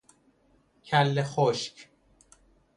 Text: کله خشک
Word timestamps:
کله 0.85 1.23
خشک 1.23 1.89